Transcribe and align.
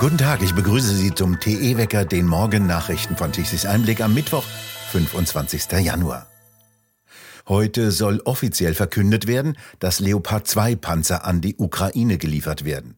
Guten 0.00 0.16
Tag, 0.16 0.40
ich 0.40 0.54
begrüße 0.54 0.94
Sie 0.94 1.14
zum 1.14 1.40
TE-Wecker, 1.40 2.06
den 2.06 2.26
Morgennachrichten 2.26 3.18
von 3.18 3.32
Tichys 3.32 3.66
Einblick 3.66 4.00
am 4.00 4.14
Mittwoch, 4.14 4.44
25. 4.92 5.70
Januar. 5.84 6.26
Heute 7.46 7.90
soll 7.90 8.22
offiziell 8.24 8.72
verkündet 8.72 9.26
werden, 9.26 9.58
dass 9.78 10.00
Leopard 10.00 10.48
2 10.48 10.76
Panzer 10.76 11.26
an 11.26 11.42
die 11.42 11.56
Ukraine 11.56 12.16
geliefert 12.16 12.64
werden. 12.64 12.96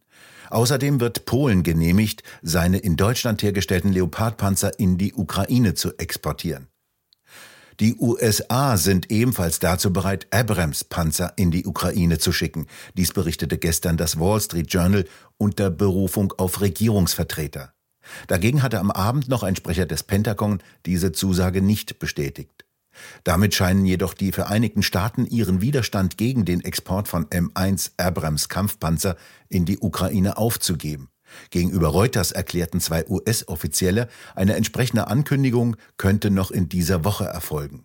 Außerdem 0.51 1.01
wird 1.01 1.25
Polen 1.25 1.65
genehmigt, 1.65 2.23
seine 2.41 2.79
in 2.79 2.95
Deutschland 2.95 3.43
hergestellten 3.43 3.93
Leopard-Panzer 3.93 4.79
in 4.79 4.96
die 4.96 5.12
Ukraine 5.12 5.75
zu 5.75 5.98
exportieren. 5.98 6.69
Die 7.80 7.96
USA 7.96 8.77
sind 8.77 9.11
ebenfalls 9.11 9.59
dazu 9.59 9.93
bereit, 9.93 10.27
Abrams-Panzer 10.30 11.32
in 11.36 11.50
die 11.50 11.66
Ukraine 11.66 12.18
zu 12.18 12.32
schicken. 12.32 12.66
Dies 12.96 13.12
berichtete 13.12 13.59
gestern 13.59 13.96
das 13.96 14.18
Wall 14.18 14.41
Street 14.41 14.72
Journal 14.72 15.07
unter 15.39 15.71
Berufung 15.71 16.32
auf 16.36 16.61
Regierungsvertreter. 16.61 17.72
Dagegen 18.27 18.63
hatte 18.63 18.80
am 18.80 18.90
Abend 18.90 19.29
noch 19.29 19.43
ein 19.43 19.57
Sprecher 19.57 19.86
des 19.86 20.03
Pentagon 20.03 20.63
diese 20.86 21.13
Zusage 21.13 21.63
nicht 21.63 21.99
bestätigt. 21.99 22.64
Damit 23.25 23.54
scheinen 23.54 23.86
jedoch 23.86 24.13
die 24.13 24.32
Vereinigten 24.32 24.82
Staaten 24.82 25.27
ihren 25.27 25.61
Widerstand 25.61 26.18
gegen 26.18 26.44
den 26.44 26.61
Export 26.61 27.08
von 27.08 27.27
M1 27.27 27.93
Abrams 27.96 28.49
Kampfpanzer 28.49 29.16
in 29.49 29.64
die 29.64 29.79
Ukraine 29.79 30.36
aufzugeben. 30.36 31.08
Gegenüber 31.50 31.89
Reuters 31.89 32.33
erklärten 32.33 32.81
zwei 32.81 33.06
US-Offizielle, 33.09 34.09
eine 34.34 34.55
entsprechende 34.55 35.09
Ankündigung 35.09 35.77
könnte 35.97 36.31
noch 36.31 36.50
in 36.50 36.69
dieser 36.69 37.05
Woche 37.05 37.25
erfolgen. 37.25 37.84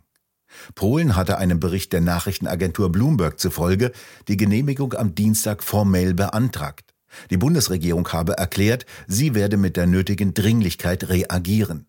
Polen 0.75 1.15
hatte 1.15 1.37
einem 1.37 1.59
Bericht 1.59 1.93
der 1.93 2.01
Nachrichtenagentur 2.01 2.91
Bloomberg 2.91 3.39
zufolge 3.39 3.91
die 4.27 4.37
Genehmigung 4.37 4.93
am 4.93 5.13
Dienstag 5.13 5.63
formell 5.63 6.13
beantragt. 6.13 6.93
Die 7.29 7.37
Bundesregierung 7.37 8.07
habe 8.09 8.37
erklärt, 8.37 8.85
sie 9.07 9.33
werde 9.33 9.57
mit 9.57 9.77
der 9.77 9.87
nötigen 9.87 10.33
Dringlichkeit 10.33 11.09
reagieren. 11.09 11.87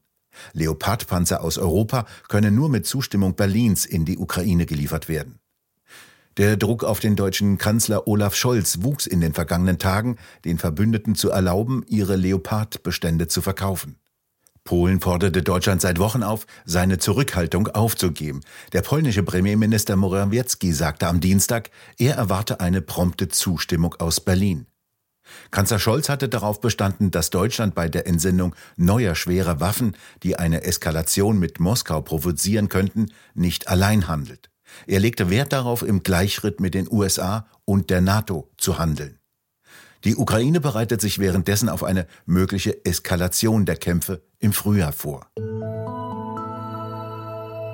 Leopardpanzer 0.53 1.43
aus 1.43 1.59
Europa 1.59 2.07
können 2.29 2.55
nur 2.55 2.69
mit 2.69 2.87
Zustimmung 2.87 3.35
Berlins 3.35 3.85
in 3.85 4.05
die 4.05 4.19
Ukraine 4.19 4.67
geliefert 4.67 5.09
werden. 5.09 5.41
Der 6.39 6.57
Druck 6.57 6.85
auf 6.85 7.01
den 7.01 7.17
deutschen 7.17 7.59
Kanzler 7.59 8.07
Olaf 8.07 8.37
Scholz 8.37 8.79
wuchs 8.83 9.09
in 9.09 9.21
den 9.21 9.35
vergangenen 9.35 9.81
Tagen, 9.81 10.19
den 10.45 10.57
Verbündeten 10.57 11.17
zu 11.17 11.31
erlauben, 11.31 11.85
ihre 11.89 12.15
Leopardbestände 12.15 13.27
zu 13.27 13.43
verkaufen. 13.43 13.97
Polen 14.63 15.01
forderte 15.01 15.43
Deutschland 15.43 15.81
seit 15.81 15.99
Wochen 15.99 16.23
auf, 16.23 16.47
seine 16.65 16.99
Zurückhaltung 16.99 17.67
aufzugeben. 17.67 18.43
Der 18.73 18.83
polnische 18.83 19.25
Premierminister 19.25 19.97
Morawiecki 19.97 20.73
sagte 20.73 21.09
am 21.09 21.19
Dienstag, 21.19 21.71
er 21.99 22.15
erwarte 22.15 22.61
eine 22.61 22.83
prompte 22.83 23.27
Zustimmung 23.27 23.97
aus 23.99 24.21
Berlin. 24.21 24.67
Kanzler 25.51 25.81
Scholz 25.81 26.09
hatte 26.09 26.29
darauf 26.29 26.61
bestanden, 26.61 27.11
dass 27.11 27.31
Deutschland 27.31 27.75
bei 27.75 27.89
der 27.89 28.07
Entsendung 28.07 28.55
neuer 28.77 29.17
schwerer 29.17 29.59
Waffen, 29.59 29.97
die 30.23 30.39
eine 30.39 30.63
Eskalation 30.63 31.41
mit 31.41 31.59
Moskau 31.59 32.01
provozieren 32.01 32.69
könnten, 32.69 33.09
nicht 33.35 33.67
allein 33.67 34.07
handelt. 34.07 34.51
Er 34.87 35.01
legte 35.01 35.31
Wert 35.31 35.53
darauf, 35.53 35.83
im 35.83 36.03
Gleichschritt 36.03 36.61
mit 36.61 36.75
den 36.75 36.89
USA 36.91 37.47
und 37.65 37.91
der 37.91 38.01
NATO 38.01 38.51
zu 38.57 38.79
handeln. 38.79 39.19
Die 40.05 40.17
Ukraine 40.17 40.61
bereitet 40.61 41.01
sich 41.01 41.19
währenddessen 41.19 41.69
auf 41.69 41.83
eine 41.83 42.07
mögliche 42.25 42.85
Eskalation 42.85 43.65
der 43.65 43.77
Kämpfe 43.77 44.23
im 44.39 44.53
Frühjahr 44.53 44.93
vor. 44.93 45.27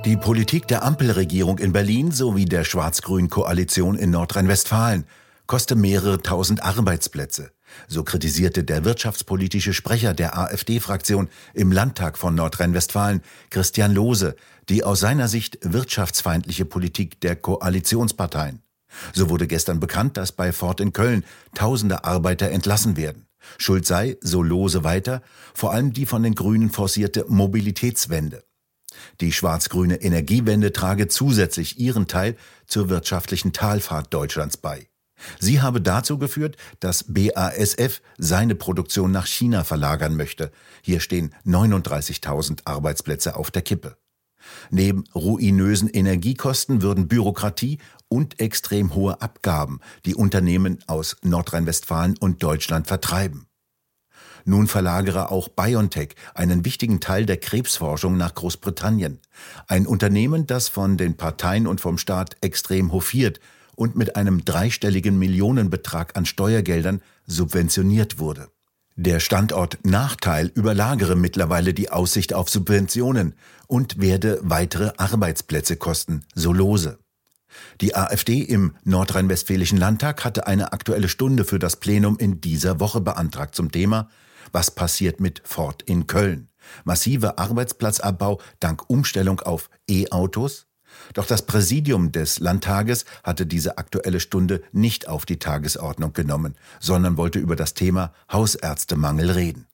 Die 0.04 0.16
Politik 0.18 0.68
der 0.68 0.84
Ampelregierung 0.84 1.58
in 1.58 1.72
Berlin 1.72 2.10
sowie 2.10 2.44
der 2.44 2.64
schwarz-grünen 2.64 3.30
Koalition 3.30 3.96
in 3.96 4.10
Nordrhein-Westfalen 4.10 5.06
koste 5.46 5.76
mehrere 5.76 6.20
tausend 6.20 6.62
Arbeitsplätze. 6.62 7.53
So 7.88 8.04
kritisierte 8.04 8.64
der 8.64 8.84
wirtschaftspolitische 8.84 9.74
Sprecher 9.74 10.14
der 10.14 10.38
AfD-Fraktion 10.38 11.28
im 11.52 11.72
Landtag 11.72 12.18
von 12.18 12.34
Nordrhein-Westfalen, 12.34 13.22
Christian 13.50 13.94
Lohse, 13.94 14.36
die 14.68 14.84
aus 14.84 15.00
seiner 15.00 15.28
Sicht 15.28 15.58
wirtschaftsfeindliche 15.62 16.64
Politik 16.64 17.20
der 17.20 17.36
Koalitionsparteien. 17.36 18.60
So 19.12 19.28
wurde 19.28 19.46
gestern 19.46 19.80
bekannt, 19.80 20.16
dass 20.16 20.32
bei 20.32 20.52
Ford 20.52 20.80
in 20.80 20.92
Köln 20.92 21.24
tausende 21.54 22.04
Arbeiter 22.04 22.50
entlassen 22.50 22.96
werden. 22.96 23.26
Schuld 23.58 23.86
sei, 23.86 24.16
so 24.20 24.42
Lose 24.42 24.84
weiter, 24.84 25.22
vor 25.52 25.72
allem 25.72 25.92
die 25.92 26.06
von 26.06 26.22
den 26.22 26.34
Grünen 26.34 26.70
forcierte 26.70 27.26
Mobilitätswende. 27.28 28.44
Die 29.20 29.32
schwarz-grüne 29.32 29.96
Energiewende 29.96 30.72
trage 30.72 31.08
zusätzlich 31.08 31.78
ihren 31.78 32.06
Teil 32.06 32.36
zur 32.66 32.88
wirtschaftlichen 32.88 33.52
Talfahrt 33.52 34.14
Deutschlands 34.14 34.56
bei. 34.56 34.86
Sie 35.38 35.60
habe 35.60 35.80
dazu 35.80 36.18
geführt, 36.18 36.56
dass 36.80 37.04
BASF 37.08 38.00
seine 38.18 38.54
Produktion 38.54 39.10
nach 39.10 39.26
China 39.26 39.64
verlagern 39.64 40.16
möchte. 40.16 40.50
Hier 40.82 41.00
stehen 41.00 41.34
39.000 41.46 42.60
Arbeitsplätze 42.64 43.36
auf 43.36 43.50
der 43.50 43.62
Kippe. 43.62 43.96
Neben 44.70 45.04
ruinösen 45.14 45.88
Energiekosten 45.88 46.82
würden 46.82 47.08
Bürokratie 47.08 47.78
und 48.08 48.40
extrem 48.40 48.94
hohe 48.94 49.20
Abgaben 49.22 49.80
die 50.04 50.14
Unternehmen 50.14 50.78
aus 50.86 51.16
Nordrhein-Westfalen 51.22 52.16
und 52.18 52.42
Deutschland 52.42 52.86
vertreiben. 52.86 53.46
Nun 54.46 54.66
verlagere 54.66 55.30
auch 55.30 55.48
BioNTech 55.48 56.14
einen 56.34 56.66
wichtigen 56.66 57.00
Teil 57.00 57.24
der 57.24 57.38
Krebsforschung 57.38 58.18
nach 58.18 58.34
Großbritannien. 58.34 59.20
Ein 59.68 59.86
Unternehmen, 59.86 60.46
das 60.46 60.68
von 60.68 60.98
den 60.98 61.16
Parteien 61.16 61.66
und 61.66 61.80
vom 61.80 61.96
Staat 61.96 62.36
extrem 62.42 62.92
hofiert 62.92 63.40
und 63.76 63.96
mit 63.96 64.16
einem 64.16 64.44
dreistelligen 64.44 65.18
Millionenbetrag 65.18 66.16
an 66.16 66.26
Steuergeldern 66.26 67.00
subventioniert 67.26 68.18
wurde. 68.18 68.48
Der 68.96 69.18
Standort 69.18 69.78
Nachteil 69.84 70.52
überlagere 70.54 71.16
mittlerweile 71.16 71.74
die 71.74 71.90
Aussicht 71.90 72.32
auf 72.32 72.48
Subventionen 72.48 73.34
und 73.66 74.00
werde 74.00 74.38
weitere 74.42 74.92
Arbeitsplätze 74.98 75.76
kosten, 75.76 76.24
so 76.34 76.52
lose. 76.52 76.98
Die 77.80 77.96
AfD 77.96 78.40
im 78.40 78.76
Nordrhein-Westfälischen 78.84 79.78
Landtag 79.78 80.24
hatte 80.24 80.46
eine 80.46 80.72
aktuelle 80.72 81.08
Stunde 81.08 81.44
für 81.44 81.58
das 81.58 81.76
Plenum 81.76 82.18
in 82.18 82.40
dieser 82.40 82.78
Woche 82.78 83.00
beantragt 83.00 83.54
zum 83.54 83.72
Thema 83.72 84.08
Was 84.52 84.70
passiert 84.70 85.20
mit 85.20 85.42
Ford 85.44 85.82
in 85.82 86.06
Köln? 86.06 86.48
Massiver 86.84 87.38
Arbeitsplatzabbau 87.38 88.40
dank 88.60 88.88
Umstellung 88.88 89.40
auf 89.40 89.70
E-Autos? 89.88 90.66
Doch 91.14 91.26
das 91.26 91.42
Präsidium 91.42 92.12
des 92.12 92.38
Landtages 92.40 93.04
hatte 93.22 93.46
diese 93.46 93.78
aktuelle 93.78 94.20
Stunde 94.20 94.62
nicht 94.72 95.08
auf 95.08 95.26
die 95.26 95.38
Tagesordnung 95.38 96.12
genommen, 96.12 96.54
sondern 96.80 97.16
wollte 97.16 97.38
über 97.38 97.56
das 97.56 97.74
Thema 97.74 98.12
Hausärztemangel 98.32 99.30
reden. 99.30 99.66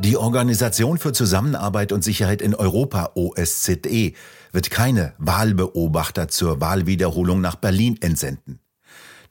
Die 0.00 0.16
Organisation 0.16 0.98
für 0.98 1.12
Zusammenarbeit 1.12 1.90
und 1.90 2.04
Sicherheit 2.04 2.40
in 2.40 2.54
Europa, 2.54 3.10
OSZE, 3.16 4.12
wird 4.52 4.70
keine 4.70 5.14
Wahlbeobachter 5.18 6.28
zur 6.28 6.60
Wahlwiederholung 6.60 7.40
nach 7.40 7.56
Berlin 7.56 7.98
entsenden. 8.00 8.60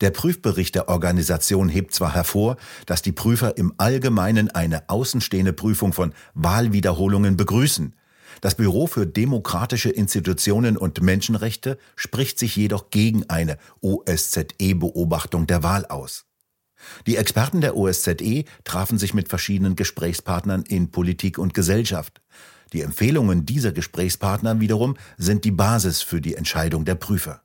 Der 0.02 0.12
Prüfbericht 0.12 0.76
der 0.76 0.90
Organisation 0.90 1.70
hebt 1.70 1.94
zwar 1.94 2.14
hervor, 2.14 2.58
dass 2.86 3.02
die 3.02 3.14
Prüfer 3.14 3.58
im 3.58 3.74
Allgemeinen 3.78 4.50
eine 4.50 4.90
außenstehende 4.90 5.54
Prüfung 5.54 5.94
von 5.94 6.14
Wahlwiederholungen 6.34 7.38
begrüßen, 7.38 7.94
das 8.42 8.56
Büro 8.56 8.88
für 8.88 9.08
demokratische 9.08 9.90
Institutionen 9.90 10.78
und 10.78 11.02
Menschenrechte 11.02 11.78
spricht 11.96 12.40
sich 12.40 12.56
jedoch 12.56 12.90
gegen 12.90 13.30
eine 13.30 13.58
OSZE-Beobachtung 13.82 15.48
der 15.48 15.64
Wahl 15.64 15.86
aus. 15.86 16.26
Die 17.06 17.18
Experten 17.18 17.62
der 17.62 17.76
OSZE 17.76 18.46
trafen 18.64 18.98
sich 18.98 19.14
mit 19.14 19.30
verschiedenen 19.30 19.76
Gesprächspartnern 19.76 20.64
in 20.64 20.92
Politik 20.92 21.38
und 21.38 21.54
Gesellschaft. 21.54 22.22
Die 22.74 22.82
Empfehlungen 22.82 23.46
dieser 23.46 23.72
Gesprächspartner 23.72 24.60
wiederum 24.60 24.98
sind 25.18 25.46
die 25.46 25.52
Basis 25.52 26.02
für 26.02 26.22
die 26.22 26.36
Entscheidung 26.36 26.86
der 26.86 26.96
Prüfer. 26.96 27.42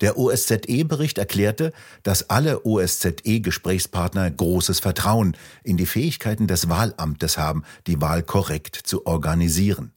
Der 0.00 0.16
OSZE-Bericht 0.16 1.18
erklärte, 1.18 1.72
dass 2.02 2.30
alle 2.30 2.64
OSZE-Gesprächspartner 2.64 4.30
großes 4.30 4.80
Vertrauen 4.80 5.36
in 5.62 5.76
die 5.76 5.86
Fähigkeiten 5.86 6.46
des 6.46 6.68
Wahlamtes 6.68 7.36
haben, 7.36 7.62
die 7.86 8.00
Wahl 8.00 8.22
korrekt 8.22 8.76
zu 8.76 9.06
organisieren. 9.06 9.92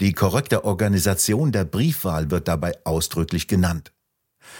Die 0.00 0.12
korrekte 0.12 0.64
Organisation 0.64 1.52
der 1.52 1.64
Briefwahl 1.64 2.30
wird 2.30 2.48
dabei 2.48 2.74
ausdrücklich 2.84 3.48
genannt. 3.48 3.92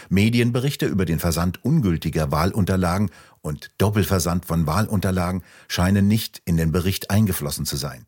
Medienberichte 0.09 0.87
über 0.87 1.05
den 1.05 1.19
Versand 1.19 1.65
ungültiger 1.65 2.33
Wahlunterlagen 2.33 3.11
und 3.41 3.71
Doppelversand 3.79 4.45
von 4.45 4.67
Wahlunterlagen 4.67 5.43
scheinen 5.69 6.09
nicht 6.09 6.43
in 6.45 6.57
den 6.57 6.73
Bericht 6.73 7.11
eingeflossen 7.11 7.67
zu 7.67 7.77
sein. 7.77 8.07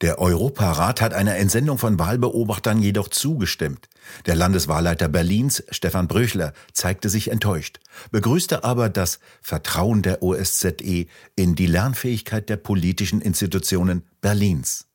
Der 0.00 0.18
Europarat 0.18 1.02
hat 1.02 1.12
einer 1.12 1.36
Entsendung 1.36 1.76
von 1.76 1.98
Wahlbeobachtern 1.98 2.80
jedoch 2.80 3.08
zugestimmt. 3.08 3.90
Der 4.24 4.34
Landeswahlleiter 4.34 5.08
Berlins, 5.08 5.62
Stefan 5.70 6.08
Bröchler, 6.08 6.54
zeigte 6.72 7.10
sich 7.10 7.30
enttäuscht, 7.30 7.80
begrüßte 8.10 8.64
aber 8.64 8.88
das 8.88 9.20
Vertrauen 9.42 10.00
der 10.00 10.22
OSZE 10.22 11.06
in 11.36 11.54
die 11.54 11.66
Lernfähigkeit 11.66 12.48
der 12.48 12.56
politischen 12.56 13.20
Institutionen 13.20 14.06
Berlins. 14.22 14.86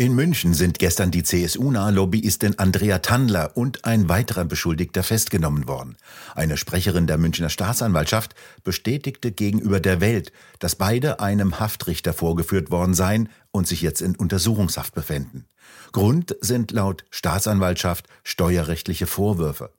In 0.00 0.14
München 0.14 0.54
sind 0.54 0.78
gestern 0.78 1.10
die 1.10 1.24
CSU-nahe 1.24 1.92
Lobbyistin 1.92 2.58
Andrea 2.58 3.00
Tandler 3.00 3.54
und 3.54 3.84
ein 3.84 4.08
weiterer 4.08 4.46
Beschuldigter 4.46 5.02
festgenommen 5.02 5.68
worden. 5.68 5.98
Eine 6.34 6.56
Sprecherin 6.56 7.06
der 7.06 7.18
Münchner 7.18 7.50
Staatsanwaltschaft 7.50 8.34
bestätigte 8.64 9.30
gegenüber 9.30 9.78
der 9.78 10.00
Welt, 10.00 10.32
dass 10.58 10.74
beide 10.74 11.20
einem 11.20 11.60
Haftrichter 11.60 12.14
vorgeführt 12.14 12.70
worden 12.70 12.94
seien 12.94 13.28
und 13.50 13.68
sich 13.68 13.82
jetzt 13.82 14.00
in 14.00 14.16
Untersuchungshaft 14.16 14.94
befänden. 14.94 15.44
Grund 15.92 16.34
sind 16.40 16.70
laut 16.70 17.04
Staatsanwaltschaft 17.10 18.06
steuerrechtliche 18.24 19.06
Vorwürfe. 19.06 19.70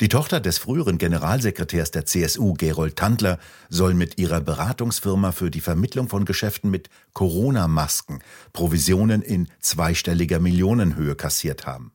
Die 0.00 0.08
Tochter 0.08 0.40
des 0.40 0.56
früheren 0.56 0.96
Generalsekretärs 0.96 1.90
der 1.90 2.06
CSU, 2.06 2.54
Gerold 2.54 2.96
Tandler, 2.96 3.38
soll 3.68 3.92
mit 3.92 4.18
ihrer 4.18 4.40
Beratungsfirma 4.40 5.32
für 5.32 5.50
die 5.50 5.60
Vermittlung 5.60 6.08
von 6.08 6.24
Geschäften 6.24 6.70
mit 6.70 6.88
Corona-Masken 7.12 8.20
Provisionen 8.54 9.20
in 9.20 9.48
zweistelliger 9.60 10.40
Millionenhöhe 10.40 11.16
kassiert 11.16 11.66
haben. 11.66 11.92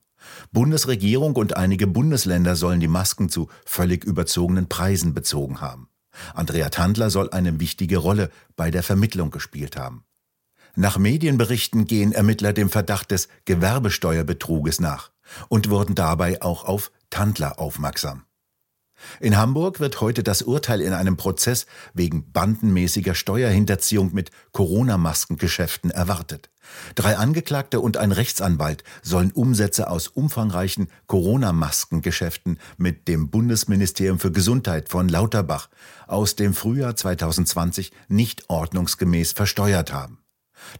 Bundesregierung 0.51 1.35
und 1.35 1.57
einige 1.57 1.87
Bundesländer 1.87 2.55
sollen 2.55 2.79
die 2.79 2.87
Masken 2.87 3.29
zu 3.29 3.49
völlig 3.65 4.03
überzogenen 4.03 4.69
Preisen 4.69 5.13
bezogen 5.13 5.61
haben. 5.61 5.89
Andrea 6.33 6.69
Tandler 6.69 7.09
soll 7.09 7.29
eine 7.31 7.59
wichtige 7.59 7.97
Rolle 7.97 8.29
bei 8.55 8.71
der 8.71 8.83
Vermittlung 8.83 9.31
gespielt 9.31 9.77
haben. 9.77 10.03
Nach 10.75 10.97
Medienberichten 10.97 11.85
gehen 11.85 12.11
Ermittler 12.11 12.53
dem 12.53 12.69
Verdacht 12.69 13.11
des 13.11 13.29
Gewerbesteuerbetruges 13.45 14.79
nach 14.79 15.11
und 15.47 15.69
wurden 15.69 15.95
dabei 15.95 16.41
auch 16.41 16.65
auf 16.65 16.91
Tandler 17.09 17.59
aufmerksam. 17.59 18.25
In 19.19 19.37
Hamburg 19.37 19.79
wird 19.79 20.01
heute 20.01 20.23
das 20.23 20.41
Urteil 20.41 20.81
in 20.81 20.93
einem 20.93 21.17
Prozess 21.17 21.65
wegen 21.93 22.31
bandenmäßiger 22.31 23.13
Steuerhinterziehung 23.13 24.13
mit 24.13 24.31
Corona-Maskengeschäften 24.51 25.91
erwartet. 25.91 26.49
Drei 26.95 27.17
Angeklagte 27.17 27.79
und 27.79 27.97
ein 27.97 28.11
Rechtsanwalt 28.11 28.83
sollen 29.03 29.31
Umsätze 29.31 29.89
aus 29.89 30.07
umfangreichen 30.07 30.87
Corona-Maskengeschäften 31.07 32.59
mit 32.77 33.07
dem 33.07 33.29
Bundesministerium 33.29 34.19
für 34.19 34.31
Gesundheit 34.31 34.89
von 34.89 35.09
Lauterbach 35.09 35.69
aus 36.07 36.35
dem 36.35 36.53
Frühjahr 36.53 36.95
2020 36.95 37.91
nicht 38.07 38.49
ordnungsgemäß 38.49 39.33
versteuert 39.33 39.93
haben. 39.93 40.24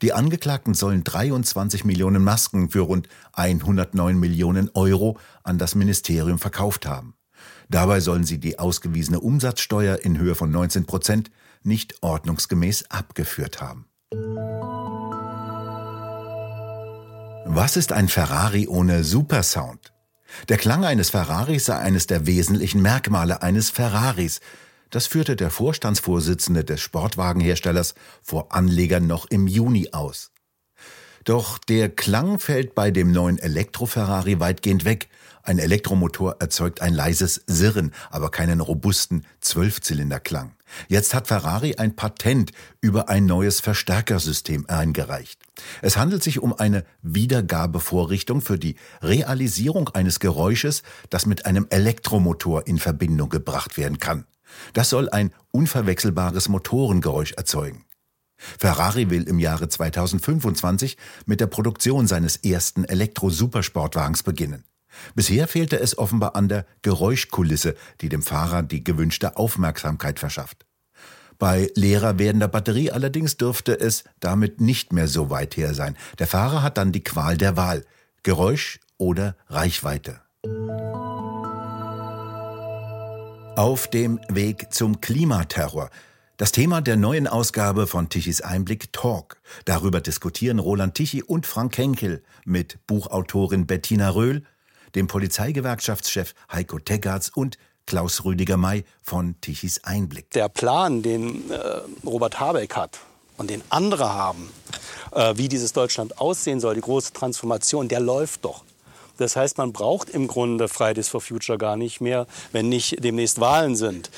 Die 0.01 0.13
Angeklagten 0.13 0.73
sollen 0.73 1.03
23 1.03 1.83
Millionen 1.85 2.23
Masken 2.23 2.69
für 2.69 2.81
rund 2.81 3.07
109 3.33 4.17
Millionen 4.19 4.69
Euro 4.73 5.17
an 5.43 5.57
das 5.57 5.75
Ministerium 5.75 6.39
verkauft 6.39 6.85
haben. 6.85 7.15
Dabei 7.69 7.99
sollen 7.99 8.23
sie 8.23 8.39
die 8.39 8.59
ausgewiesene 8.59 9.19
Umsatzsteuer 9.19 9.99
in 9.99 10.17
Höhe 10.17 10.35
von 10.35 10.51
19 10.51 10.85
Prozent 10.85 11.31
nicht 11.63 12.03
ordnungsgemäß 12.03 12.85
abgeführt 12.89 13.61
haben. 13.61 13.85
Was 17.47 17.77
ist 17.77 17.91
ein 17.91 18.07
Ferrari 18.07 18.67
ohne 18.67 19.03
Supersound? 19.03 19.93
Der 20.49 20.57
Klang 20.57 20.83
eines 20.83 21.11
Ferraris 21.11 21.65
sei 21.65 21.77
eines 21.77 22.07
der 22.07 22.25
wesentlichen 22.25 22.81
Merkmale 22.81 23.41
eines 23.41 23.69
Ferraris, 23.69 24.41
das 24.89 25.07
führte 25.07 25.35
der 25.35 25.49
Vorstandsvorsitzende 25.49 26.63
des 26.63 26.81
Sportwagenherstellers 26.81 27.95
vor 28.21 28.53
Anlegern 28.53 29.07
noch 29.07 29.25
im 29.25 29.47
Juni 29.47 29.89
aus. 29.91 30.31
Doch 31.25 31.57
der 31.57 31.89
Klang 31.89 32.37
fällt 32.37 32.75
bei 32.75 32.91
dem 32.91 33.11
neuen 33.11 33.39
Elektro-Ferrari 33.39 34.39
weitgehend 34.39 34.85
weg. 34.85 35.09
Ein 35.41 35.57
Elektromotor 35.57 36.37
erzeugt 36.39 36.81
ein 36.81 36.93
leises 36.93 37.43
Sirren, 37.47 37.93
aber 38.11 38.29
keinen 38.29 38.61
robusten 38.61 39.25
Zwölfzylinderklang. 39.41 40.55
Jetzt 40.87 41.15
hat 41.15 41.27
Ferrari 41.27 41.75
ein 41.75 41.95
Patent 41.95 42.51
über 42.79 43.09
ein 43.09 43.25
neues 43.25 43.59
Verstärkersystem 43.59 44.65
eingereicht. 44.67 45.41
Es 45.81 45.97
handelt 45.97 46.21
sich 46.23 46.39
um 46.39 46.53
eine 46.53 46.83
Wiedergabevorrichtung 47.01 48.41
für 48.41 48.59
die 48.59 48.75
Realisierung 49.01 49.89
eines 49.89 50.19
Geräusches, 50.19 50.83
das 51.09 51.25
mit 51.25 51.45
einem 51.47 51.65
Elektromotor 51.69 52.67
in 52.67 52.77
Verbindung 52.77 53.29
gebracht 53.29 53.77
werden 53.77 53.99
kann. 53.99 54.25
Das 54.73 54.89
soll 54.89 55.09
ein 55.09 55.31
unverwechselbares 55.51 56.49
Motorengeräusch 56.49 57.33
erzeugen. 57.33 57.85
Ferrari 58.37 59.09
will 59.09 59.23
im 59.27 59.39
Jahre 59.39 59.69
2025 59.69 60.97
mit 61.25 61.39
der 61.39 61.47
Produktion 61.47 62.07
seines 62.07 62.37
ersten 62.37 62.83
Elektro-Supersportwagens 62.83 64.23
beginnen. 64.23 64.65
Bisher 65.13 65.47
fehlte 65.47 65.79
es 65.79 65.97
offenbar 65.97 66.35
an 66.35 66.47
der 66.47 66.65
Geräuschkulisse, 66.81 67.75
die 68.01 68.09
dem 68.09 68.21
Fahrer 68.21 68.63
die 68.63 68.83
gewünschte 68.83 69.37
Aufmerksamkeit 69.37 70.19
verschafft. 70.19 70.65
Bei 71.37 71.69
leerer 71.75 72.17
werdender 72.17 72.47
Batterie 72.47 72.91
allerdings 72.91 73.35
dürfte 73.35 73.77
es 73.77 74.05
damit 74.21 74.61
nicht 74.61 74.93
mehr 74.93 75.07
so 75.07 75.29
weit 75.29 75.57
her 75.57 75.73
sein. 75.73 75.97
Der 76.17 76.27
Fahrer 76.27 76.61
hat 76.61 76.77
dann 76.77 76.93
die 76.93 77.03
Qual 77.03 77.37
der 77.37 77.57
Wahl 77.57 77.83
Geräusch 78.23 78.79
oder 78.97 79.35
Reichweite. 79.49 80.21
Auf 83.55 83.87
dem 83.87 84.19
Weg 84.27 84.73
zum 84.73 84.99
Klimaterror. 84.99 85.89
Das 86.35 86.51
Thema 86.51 86.81
der 86.81 86.97
neuen 86.97 87.25
Ausgabe 87.25 87.87
von 87.87 88.09
Tichys 88.09 88.41
Einblick 88.41 88.91
Talk. 88.91 89.37
Darüber 89.63 90.01
diskutieren 90.01 90.59
Roland 90.59 90.95
Tichy 90.95 91.23
und 91.23 91.45
Frank 91.45 91.77
Henkel 91.77 92.21
mit 92.43 92.85
Buchautorin 92.85 93.65
Bettina 93.65 94.09
Röhl, 94.09 94.43
dem 94.95 95.07
Polizeigewerkschaftschef 95.07 96.33
Heiko 96.51 96.79
Teggarts 96.79 97.29
und 97.29 97.57
Klaus 97.85 98.25
Rüdiger 98.25 98.57
May 98.57 98.83
von 99.01 99.39
Tichys 99.39 99.85
Einblick. 99.85 100.31
Der 100.31 100.49
Plan, 100.49 101.01
den 101.01 101.49
äh, 101.49 101.55
Robert 102.05 102.41
Habeck 102.41 102.75
hat 102.75 102.99
und 103.37 103.49
den 103.49 103.61
andere 103.69 104.13
haben, 104.13 104.49
äh, 105.13 105.33
wie 105.37 105.47
dieses 105.47 105.71
Deutschland 105.71 106.19
aussehen 106.19 106.59
soll, 106.59 106.75
die 106.75 106.81
große 106.81 107.13
Transformation, 107.13 107.87
der 107.87 108.01
läuft 108.01 108.43
doch. 108.43 108.64
Das 109.17 109.35
heißt, 109.35 109.57
man 109.57 109.73
braucht 109.73 110.09
im 110.09 110.27
Grunde 110.27 110.67
Fridays 110.67 111.09
for 111.09 111.21
Future 111.21 111.57
gar 111.57 111.77
nicht 111.77 112.01
mehr, 112.01 112.27
wenn 112.51 112.69
nicht 112.69 113.03
demnächst 113.03 113.39
Wahlen 113.39 113.75
sind. 113.75 114.09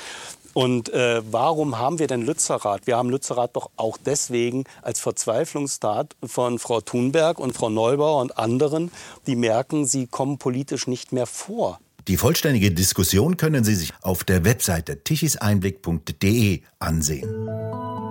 Und 0.54 0.92
äh, 0.92 1.22
warum 1.30 1.78
haben 1.78 1.98
wir 1.98 2.08
denn 2.08 2.22
Lützerath? 2.22 2.86
Wir 2.86 2.96
haben 2.96 3.10
Lützerath 3.10 3.54
doch 3.54 3.70
auch 3.76 3.96
deswegen 3.96 4.64
als 4.82 4.98
Verzweiflungstat 4.98 6.16
von 6.24 6.58
Frau 6.58 6.80
Thunberg 6.80 7.38
und 7.38 7.52
Frau 7.52 7.68
Neubauer 7.68 8.20
und 8.20 8.38
anderen, 8.38 8.90
die 9.26 9.36
merken, 9.36 9.86
sie 9.86 10.06
kommen 10.06 10.38
politisch 10.38 10.86
nicht 10.88 11.12
mehr 11.12 11.26
vor. 11.26 11.78
Die 12.08 12.16
vollständige 12.16 12.72
Diskussion 12.72 13.36
können 13.36 13.64
Sie 13.64 13.74
sich 13.74 13.92
auf 14.00 14.24
der 14.24 14.44
Webseite 14.44 15.04
tichiseinblick.de 15.04 16.62
ansehen. 16.78 18.07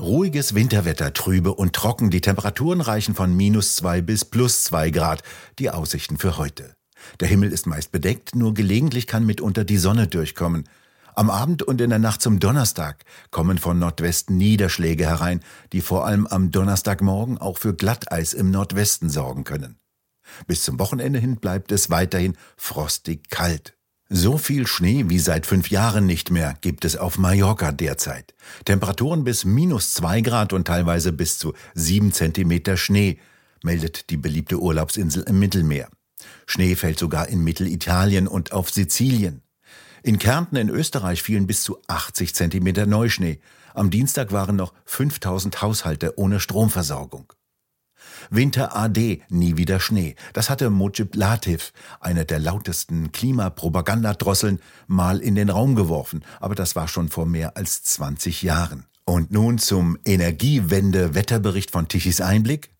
Ruhiges 0.00 0.54
Winterwetter, 0.54 1.12
trübe 1.12 1.52
und 1.52 1.74
trocken. 1.74 2.08
Die 2.10 2.22
Temperaturen 2.22 2.80
reichen 2.80 3.14
von 3.14 3.36
minus 3.36 3.76
zwei 3.76 4.00
bis 4.00 4.24
plus 4.24 4.64
zwei 4.64 4.90
Grad. 4.90 5.22
Die 5.58 5.68
Aussichten 5.68 6.16
für 6.16 6.38
heute. 6.38 6.74
Der 7.20 7.28
Himmel 7.28 7.52
ist 7.52 7.66
meist 7.66 7.92
bedeckt, 7.92 8.34
nur 8.34 8.54
gelegentlich 8.54 9.06
kann 9.06 9.26
mitunter 9.26 9.62
die 9.62 9.76
Sonne 9.76 10.06
durchkommen. 10.06 10.68
Am 11.14 11.28
Abend 11.28 11.62
und 11.62 11.82
in 11.82 11.90
der 11.90 11.98
Nacht 11.98 12.22
zum 12.22 12.40
Donnerstag 12.40 13.04
kommen 13.30 13.58
von 13.58 13.78
Nordwesten 13.78 14.38
Niederschläge 14.38 15.06
herein, 15.06 15.40
die 15.72 15.82
vor 15.82 16.06
allem 16.06 16.26
am 16.26 16.50
Donnerstagmorgen 16.50 17.36
auch 17.36 17.58
für 17.58 17.74
Glatteis 17.74 18.32
im 18.32 18.50
Nordwesten 18.50 19.10
sorgen 19.10 19.44
können. 19.44 19.78
Bis 20.46 20.62
zum 20.62 20.78
Wochenende 20.78 21.18
hin 21.18 21.36
bleibt 21.36 21.72
es 21.72 21.90
weiterhin 21.90 22.38
frostig 22.56 23.28
kalt. 23.28 23.76
So 24.12 24.38
viel 24.38 24.66
Schnee 24.66 25.04
wie 25.06 25.20
seit 25.20 25.46
fünf 25.46 25.70
Jahren 25.70 26.04
nicht 26.04 26.32
mehr 26.32 26.56
gibt 26.60 26.84
es 26.84 26.96
auf 26.96 27.16
Mallorca 27.16 27.70
derzeit. 27.70 28.34
Temperaturen 28.64 29.22
bis 29.22 29.44
minus 29.44 29.94
zwei 29.94 30.20
Grad 30.20 30.52
und 30.52 30.66
teilweise 30.66 31.12
bis 31.12 31.38
zu 31.38 31.54
sieben 31.74 32.12
Zentimeter 32.12 32.76
Schnee, 32.76 33.20
meldet 33.62 34.10
die 34.10 34.16
beliebte 34.16 34.58
Urlaubsinsel 34.58 35.22
im 35.28 35.38
Mittelmeer. 35.38 35.88
Schnee 36.46 36.74
fällt 36.74 36.98
sogar 36.98 37.28
in 37.28 37.44
Mittelitalien 37.44 38.26
und 38.26 38.50
auf 38.50 38.70
Sizilien. 38.70 39.42
In 40.02 40.18
Kärnten 40.18 40.56
in 40.56 40.70
Österreich 40.70 41.22
fielen 41.22 41.46
bis 41.46 41.62
zu 41.62 41.78
80 41.86 42.34
Zentimeter 42.34 42.86
Neuschnee. 42.86 43.38
Am 43.74 43.90
Dienstag 43.90 44.32
waren 44.32 44.56
noch 44.56 44.74
5000 44.86 45.62
Haushalte 45.62 46.18
ohne 46.18 46.40
Stromversorgung. 46.40 47.32
Winter 48.30 48.76
AD, 48.76 49.22
nie 49.28 49.56
wieder 49.56 49.80
Schnee. 49.80 50.14
Das 50.32 50.50
hatte 50.50 50.70
Mojib 50.70 51.16
Latif, 51.16 51.72
eine 52.00 52.24
der 52.24 52.38
lautesten 52.38 53.12
Klimapropagandadrosseln, 53.12 54.60
mal 54.86 55.20
in 55.20 55.34
den 55.34 55.50
Raum 55.50 55.74
geworfen. 55.74 56.24
Aber 56.40 56.54
das 56.54 56.76
war 56.76 56.88
schon 56.88 57.08
vor 57.08 57.26
mehr 57.26 57.56
als 57.56 57.82
20 57.82 58.42
Jahren. 58.42 58.86
Und 59.04 59.32
nun 59.32 59.58
zum 59.58 59.98
Energiewende-Wetterbericht 60.04 61.70
von 61.70 61.88
Tichys 61.88 62.20
Einblick. 62.20 62.70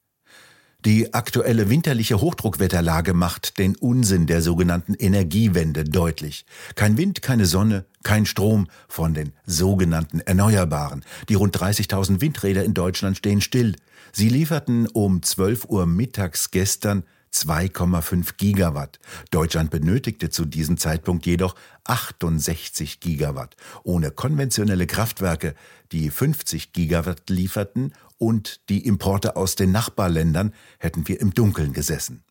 Die 0.86 1.12
aktuelle 1.12 1.68
winterliche 1.68 2.22
Hochdruckwetterlage 2.22 3.12
macht 3.12 3.58
den 3.58 3.76
Unsinn 3.76 4.26
der 4.26 4.40
sogenannten 4.40 4.94
Energiewende 4.94 5.84
deutlich. 5.84 6.46
Kein 6.74 6.96
Wind, 6.96 7.20
keine 7.20 7.44
Sonne, 7.44 7.84
kein 8.02 8.24
Strom 8.24 8.66
von 8.88 9.12
den 9.12 9.32
sogenannten 9.44 10.20
Erneuerbaren. 10.20 11.04
Die 11.28 11.34
rund 11.34 11.54
30.000 11.54 12.22
Windräder 12.22 12.64
in 12.64 12.72
Deutschland 12.72 13.18
stehen 13.18 13.42
still. 13.42 13.76
Sie 14.12 14.30
lieferten 14.30 14.86
um 14.86 15.22
12 15.22 15.66
Uhr 15.66 15.84
mittags 15.84 16.50
gestern 16.50 17.04
2,5 17.32 18.36
Gigawatt. 18.36 18.98
Deutschland 19.30 19.70
benötigte 19.70 20.30
zu 20.30 20.44
diesem 20.44 20.76
Zeitpunkt 20.76 21.26
jedoch 21.26 21.54
68 21.84 23.00
Gigawatt. 23.00 23.56
Ohne 23.84 24.10
konventionelle 24.10 24.86
Kraftwerke, 24.86 25.54
die 25.92 26.10
50 26.10 26.72
Gigawatt 26.72 27.30
lieferten, 27.30 27.92
und 28.18 28.68
die 28.68 28.86
Importe 28.86 29.36
aus 29.36 29.54
den 29.54 29.72
Nachbarländern, 29.72 30.52
hätten 30.78 31.08
wir 31.08 31.20
im 31.20 31.32
Dunkeln 31.32 31.72
gesessen. 31.72 32.22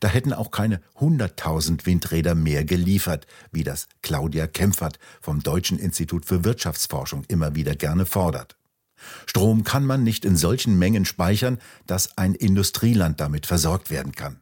Da 0.00 0.08
hätten 0.08 0.32
auch 0.32 0.50
keine 0.50 0.82
100.000 0.98 1.86
Windräder 1.86 2.34
mehr 2.34 2.64
geliefert, 2.64 3.26
wie 3.50 3.64
das 3.64 3.88
Claudia 4.02 4.46
Kempfert 4.46 4.98
vom 5.20 5.42
Deutschen 5.42 5.78
Institut 5.78 6.26
für 6.26 6.44
Wirtschaftsforschung 6.44 7.24
immer 7.28 7.54
wieder 7.54 7.74
gerne 7.74 8.04
fordert. 8.04 8.56
Strom 9.26 9.64
kann 9.64 9.84
man 9.84 10.02
nicht 10.02 10.24
in 10.24 10.36
solchen 10.36 10.78
Mengen 10.78 11.04
speichern, 11.04 11.58
dass 11.86 12.16
ein 12.18 12.34
Industrieland 12.34 13.20
damit 13.20 13.46
versorgt 13.46 13.90
werden 13.90 14.12
kann. 14.12 14.40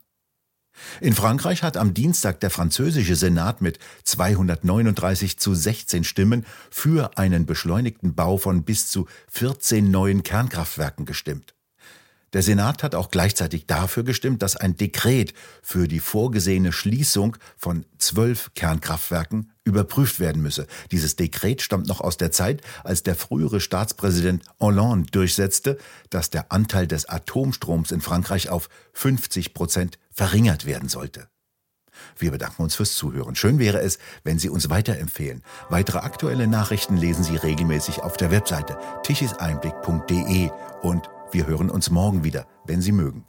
In 1.00 1.14
Frankreich 1.14 1.62
hat 1.62 1.76
am 1.76 1.94
Dienstag 1.94 2.40
der 2.40 2.50
französische 2.50 3.16
Senat 3.16 3.60
mit 3.60 3.78
239 4.04 5.38
zu 5.38 5.54
16 5.54 6.04
Stimmen 6.04 6.46
für 6.70 7.18
einen 7.18 7.46
beschleunigten 7.46 8.14
Bau 8.14 8.38
von 8.38 8.64
bis 8.64 8.88
zu 8.88 9.06
14 9.28 9.90
neuen 9.90 10.22
Kernkraftwerken 10.22 11.04
gestimmt. 11.04 11.54
Der 12.32 12.42
Senat 12.42 12.84
hat 12.84 12.94
auch 12.94 13.10
gleichzeitig 13.10 13.66
dafür 13.66 14.04
gestimmt, 14.04 14.42
dass 14.42 14.56
ein 14.56 14.76
Dekret 14.76 15.34
für 15.62 15.88
die 15.88 15.98
vorgesehene 15.98 16.72
Schließung 16.72 17.36
von 17.56 17.84
zwölf 17.98 18.52
Kernkraftwerken 18.54 19.50
überprüft 19.70 20.20
werden 20.20 20.42
müsse. 20.42 20.66
Dieses 20.90 21.16
Dekret 21.16 21.62
stammt 21.62 21.86
noch 21.86 22.00
aus 22.00 22.16
der 22.16 22.30
Zeit, 22.30 22.60
als 22.84 23.02
der 23.02 23.14
frühere 23.14 23.60
Staatspräsident 23.60 24.44
Hollande 24.60 25.10
durchsetzte, 25.10 25.78
dass 26.10 26.30
der 26.30 26.52
Anteil 26.52 26.86
des 26.86 27.08
Atomstroms 27.08 27.90
in 27.92 28.00
Frankreich 28.00 28.50
auf 28.50 28.68
50 28.92 29.54
Prozent 29.54 29.98
verringert 30.10 30.66
werden 30.66 30.88
sollte. 30.88 31.28
Wir 32.16 32.30
bedanken 32.30 32.62
uns 32.62 32.74
fürs 32.74 32.94
Zuhören. 32.94 33.36
Schön 33.36 33.58
wäre 33.58 33.80
es, 33.80 33.98
wenn 34.24 34.38
Sie 34.38 34.48
uns 34.48 34.70
weiterempfehlen. 34.70 35.42
Weitere 35.68 35.98
aktuelle 35.98 36.46
Nachrichten 36.46 36.96
lesen 36.96 37.24
Sie 37.24 37.36
regelmäßig 37.36 38.02
auf 38.02 38.16
der 38.16 38.30
Webseite 38.30 38.78
tichiseinblick.de 39.02 40.50
und 40.82 41.10
wir 41.32 41.46
hören 41.46 41.70
uns 41.70 41.90
morgen 41.90 42.24
wieder, 42.24 42.46
wenn 42.64 42.80
Sie 42.80 42.92
mögen. 42.92 43.24